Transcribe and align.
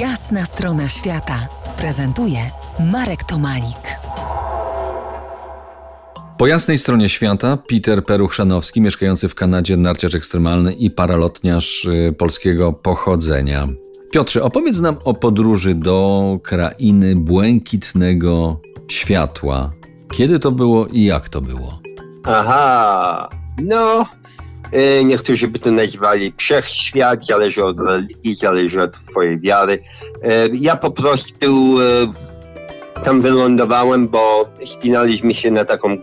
Jasna 0.00 0.44
strona 0.44 0.88
świata 0.88 1.48
prezentuje 1.76 2.38
Marek 2.92 3.24
Tomalik. 3.24 3.98
Po 6.38 6.46
jasnej 6.46 6.78
stronie 6.78 7.08
świata 7.08 7.58
Peter 7.68 8.04
Peruch-Szanowski, 8.04 8.80
mieszkający 8.80 9.28
w 9.28 9.34
Kanadzie, 9.34 9.76
narciarz 9.76 10.14
ekstremalny 10.14 10.72
i 10.72 10.90
paralotniarz 10.90 11.84
y, 11.84 12.14
polskiego 12.18 12.72
pochodzenia. 12.72 13.68
Piotrze, 14.12 14.42
opowiedz 14.42 14.80
nam 14.80 14.96
o 15.04 15.14
podróży 15.14 15.74
do 15.74 16.38
krainy 16.42 17.16
błękitnego 17.16 18.60
światła. 18.88 19.72
Kiedy 20.12 20.38
to 20.38 20.52
było 20.52 20.86
i 20.86 21.04
jak 21.04 21.28
to 21.28 21.40
było? 21.40 21.80
Aha, 22.24 23.28
no, 23.62 24.06
niektórzy 25.04 25.48
by 25.48 25.58
to 25.58 25.70
nazywali 25.70 26.32
wszechświat, 26.36 27.26
zależy 27.26 27.64
od 27.64 27.80
religii, 27.80 28.36
zależy 28.42 28.82
od 28.82 28.92
twojej 28.92 29.40
wiary. 29.40 29.82
E, 30.22 30.48
Ja 30.52 30.76
po 30.76 30.90
prostu 30.90 31.76
e, 31.80 33.02
tam 33.04 33.22
wylądowałem, 33.22 34.08
bo 34.08 34.48
spinaliśmy 34.64 35.34
się 35.34 35.50
na 35.50 35.64
taką 35.64 35.96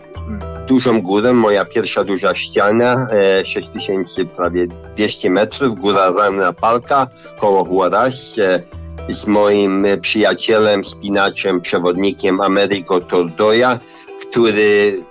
dużą 0.66 1.02
górę, 1.02 1.32
moja 1.34 1.64
pierwsza 1.64 2.04
duża 2.04 2.34
ściana, 2.34 3.08
e, 3.10 3.46
6000 3.46 4.24
prawie 4.24 4.66
200 4.96 5.30
metrów, 5.30 5.74
góra 5.74 6.10
Rana 6.10 6.52
Palka, 6.52 7.06
koło 7.38 7.64
Huaraz, 7.64 8.38
e, 8.38 8.60
z 9.08 9.26
moim 9.26 9.84
e, 9.84 9.96
przyjacielem, 9.98 10.84
spinaczem, 10.84 11.60
przewodnikiem 11.60 12.40
Americo 12.40 13.00
Tordoya, 13.00 13.78
który 14.30 15.02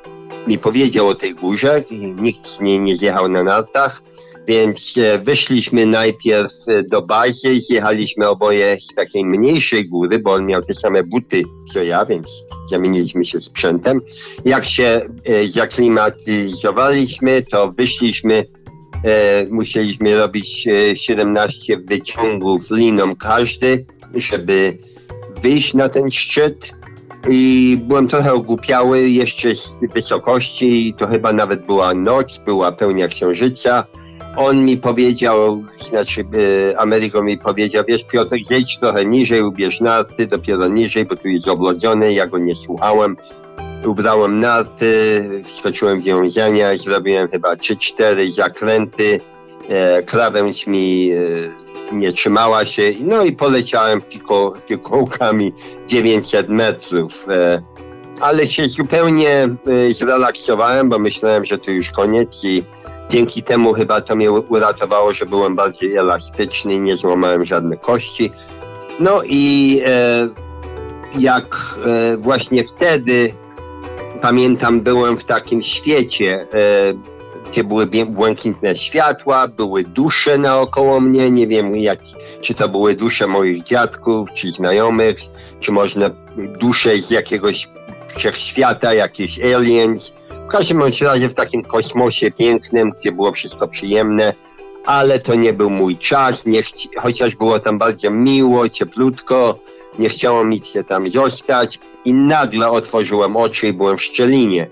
mi 0.48 0.58
powiedział 0.58 1.08
o 1.08 1.16
tej 1.16 1.36
górze, 1.36 1.84
nikt 2.22 2.48
z 2.48 2.60
niej 2.60 2.80
nie 2.80 2.98
zjechał 2.98 3.30
na 3.30 3.44
nartach, 3.44 4.02
więc 4.48 4.96
e, 4.98 5.20
wyszliśmy 5.20 5.86
najpierw 5.86 6.52
e, 6.68 6.84
do 6.84 7.02
bazy, 7.02 7.62
zjechaliśmy 7.62 8.30
oboje 8.30 8.78
z 8.80 8.88
takiej 8.96 9.26
mniejszej 9.26 9.90
góry, 9.90 10.20
bo 10.20 10.34
on 10.34 10.46
miał 10.46 10.62
te 10.62 10.74
same 10.74 11.04
buty 11.04 11.44
co 11.74 11.84
ja, 11.84 12.06
więc 12.06 12.44
zamieniliśmy 12.70 13.26
się 13.26 13.42
sprzętem. 13.42 14.02
Jak 14.46 14.66
się 14.66 15.02
e, 15.26 15.48
zaklimatyzowaliśmy, 15.48 17.44
to 17.52 17.72
wyszliśmy, 17.72 18.46
musieliśmy 19.50 20.18
robić 20.18 20.68
e, 20.68 20.98
17 20.98 21.78
wyciągów 21.78 22.72
liną 22.72 23.16
każdy, 23.16 23.86
żeby 24.16 24.78
wyjść 25.42 25.74
na 25.74 25.90
ten 25.90 26.12
szczyt 26.12 26.74
i 27.30 27.78
byłem 27.82 28.08
trochę 28.08 28.34
ogłupiały 28.34 29.10
jeszcze 29.10 29.56
z 29.56 29.94
wysokości 29.94 30.96
to 30.98 31.08
chyba 31.08 31.34
nawet 31.34 31.66
była 31.66 31.94
noc, 31.94 32.38
była 32.38 32.72
pełnia 32.72 33.08
księżyca. 33.08 33.84
On 34.36 34.66
mi 34.66 34.78
powiedział, 34.78 35.64
znaczy 35.82 36.22
e, 36.72 36.80
Ameryko 36.80 37.24
mi 37.24 37.38
powiedział, 37.38 37.84
wiesz 37.88 38.04
Piotr, 38.04 38.36
zejdź 38.48 38.80
trochę 38.80 39.06
niżej, 39.06 39.42
ubierz 39.42 39.82
narty, 39.82 40.28
dopiero 40.28 40.68
niżej, 40.68 41.06
bo 41.06 41.16
tu 41.16 41.28
jest 41.28 41.48
oblodzony, 41.48 42.14
ja 42.14 42.28
go 42.28 42.38
nie 42.38 42.56
słuchałem. 42.56 43.18
Ubrałem 43.86 44.40
narty, 44.40 45.22
wskoczyłem 45.44 46.02
w 46.02 46.04
wiązania, 46.04 46.78
zrobiłem 46.78 47.28
chyba 47.28 47.54
3-4 47.54 48.32
zakręty, 48.32 49.20
krawędź 50.06 50.68
mi 50.68 51.12
e, 51.12 51.96
nie 51.96 52.12
trzymała 52.12 52.66
się, 52.66 52.82
no 53.00 53.24
i 53.24 53.32
poleciałem 53.32 54.02
fiko, 54.02 54.54
fikołkami 54.66 55.54
900 55.88 56.50
metrów. 56.50 57.26
E, 57.30 57.62
ale 58.22 58.48
się 58.48 58.66
zupełnie 58.66 59.50
e, 59.90 59.94
zrelaksowałem, 59.94 60.90
bo 60.90 61.00
myślałem, 61.00 61.46
że 61.46 61.58
to 61.58 61.72
już 61.72 61.92
koniec 61.92 62.44
i 62.44 62.64
dzięki 63.10 63.44
temu 63.44 63.74
chyba 63.74 64.02
to 64.02 64.16
mnie 64.16 64.32
uratowało, 64.32 65.14
że 65.14 65.26
byłem 65.26 65.56
bardziej 65.56 65.96
elastyczny, 65.96 66.80
nie 66.80 66.98
złamałem 66.98 67.46
żadnych 67.46 67.82
kości. 67.82 68.32
No 69.00 69.22
i 69.26 69.82
e, 69.86 70.28
jak 71.20 71.78
e, 71.86 72.18
właśnie 72.18 72.64
wtedy 72.64 73.34
pamiętam, 74.22 74.82
byłem 74.82 75.18
w 75.18 75.26
takim 75.26 75.62
świecie, 75.62 76.46
e, 76.54 76.94
gdzie 77.52 77.64
były 77.64 77.86
błękitne 78.06 78.76
światła, 78.76 79.48
były 79.48 79.84
dusze 79.84 80.38
naokoło 80.38 81.02
mnie, 81.02 81.32
nie 81.32 81.48
wiem 81.48 81.76
jak, 81.76 82.00
czy 82.42 82.54
to 82.54 82.70
były 82.70 82.96
dusze 82.96 83.28
moich 83.28 83.64
dziadków, 83.64 84.30
czy 84.34 84.52
znajomych, 84.52 85.18
czy 85.60 85.72
można 85.72 86.10
dusze 86.60 86.90
z 87.04 87.12
jakiegoś 87.12 87.70
wszechświata, 88.16 88.94
jakieś 88.94 89.40
aliens. 89.40 90.14
W 90.46 90.48
każdym 90.48 90.82
razie 91.02 91.30
w 91.30 91.34
takim 91.34 91.64
kosmosie 91.64 92.32
pięknym, 92.32 92.92
gdzie 92.92 93.12
było 93.12 93.32
wszystko 93.32 93.68
przyjemne, 93.68 94.34
ale 94.86 95.20
to 95.20 95.36
nie 95.36 95.54
był 95.54 95.70
mój 95.70 95.98
czas, 95.98 96.46
nie 96.46 96.64
chci- 96.64 96.90
chociaż 96.98 97.36
było 97.36 97.60
tam 97.60 97.78
bardzo 97.78 98.12
miło, 98.12 98.70
cieplutko, 98.70 99.60
nie 100.00 100.10
chciało 100.10 100.46
mi 100.46 100.60
się 100.60 100.84
tam 100.84 101.10
zostać 101.10 101.80
i 102.06 102.14
nagle 102.14 102.70
otworzyłem 102.70 103.38
oczy 103.38 103.68
i 103.68 103.74
byłem 103.74 103.98
w 103.98 104.04
szczelinie. 104.04 104.68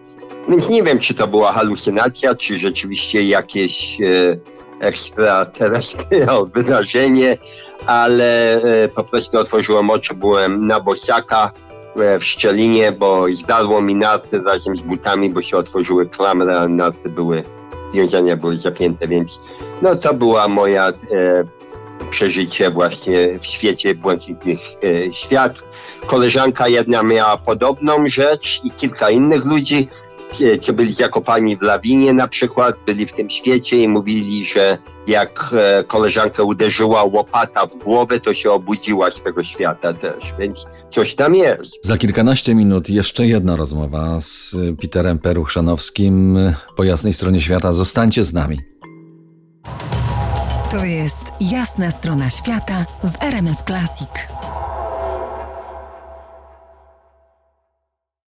Więc 0.49 0.69
nie 0.69 0.83
wiem, 0.83 0.99
czy 0.99 1.13
to 1.13 1.27
była 1.27 1.53
halucynacja, 1.53 2.35
czy 2.35 2.57
rzeczywiście 2.57 3.23
jakieś 3.23 4.01
e, 4.01 4.37
ekstraterrestrial 4.79 6.49
wydarzenie, 6.55 7.37
ale 7.85 8.61
e, 8.61 8.87
po 8.87 9.03
prostu 9.03 9.37
otworzyłem 9.37 9.89
oczy, 9.89 10.13
byłem 10.13 10.67
na 10.67 10.79
bosiaka 10.79 11.51
e, 11.95 12.19
w 12.19 12.25
szczelinie, 12.25 12.91
bo 12.91 13.25
zdarło 13.33 13.81
mi 13.81 13.95
narty 13.95 14.41
razem 14.41 14.77
z 14.77 14.81
butami, 14.81 15.29
bo 15.29 15.41
się 15.41 15.57
otworzyły 15.57 16.05
klamry, 16.05 16.57
a 16.57 16.67
narty 16.67 17.09
były, 17.09 17.43
wiązania 17.93 18.37
były 18.37 18.57
zapięte, 18.57 19.07
więc 19.07 19.39
no 19.81 19.95
to 19.95 20.13
była 20.13 20.47
moja 20.47 20.87
e, 20.89 20.93
przeżycie 22.09 22.71
właśnie 22.71 23.39
w 23.39 23.45
świecie 23.45 23.95
błękitnych 23.95 24.59
e, 24.83 25.13
świat. 25.13 25.53
Koleżanka 26.05 26.67
jedna 26.67 27.03
miała 27.03 27.37
podobną 27.37 28.05
rzecz 28.05 28.61
i 28.63 28.71
kilka 28.71 29.09
innych 29.09 29.45
ludzi, 29.45 29.87
co 30.61 30.73
byli 30.73 30.93
zakopani 30.93 31.57
w 31.57 31.61
lawinie 31.61 32.13
na 32.13 32.27
przykład, 32.27 32.75
byli 32.85 33.07
w 33.07 33.13
tym 33.13 33.29
świecie 33.29 33.77
i 33.77 33.87
mówili, 33.87 34.45
że 34.45 34.77
jak 35.07 35.49
e, 35.53 35.83
koleżankę 35.83 36.43
uderzyła 36.43 37.03
łopata 37.03 37.65
w 37.65 37.75
głowę, 37.75 38.19
to 38.19 38.33
się 38.33 38.51
obudziła 38.51 39.11
z 39.11 39.23
tego 39.23 39.43
świata 39.43 39.93
też, 39.93 40.33
więc 40.39 40.65
coś 40.89 41.15
tam 41.15 41.35
jest. 41.35 41.85
Za 41.85 41.97
kilkanaście 41.97 42.55
minut 42.55 42.89
jeszcze 42.89 43.27
jedna 43.27 43.55
rozmowa 43.55 44.21
z 44.21 44.55
Peterem 44.81 45.19
Peruch-Szanowskim 45.19 46.37
po 46.75 46.83
jasnej 46.83 47.13
stronie 47.13 47.41
świata. 47.41 47.73
Zostańcie 47.73 48.23
z 48.23 48.33
nami. 48.33 48.59
To 50.71 50.85
jest 50.85 51.23
Jasna 51.41 51.91
strona 51.91 52.29
świata 52.29 52.85
w 53.03 53.23
RMS 53.23 53.63
Classic. 53.67 54.40